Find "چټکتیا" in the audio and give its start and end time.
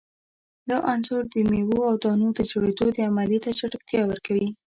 3.59-4.01